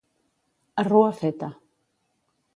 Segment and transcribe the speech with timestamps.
[0.83, 1.49] A rua feta.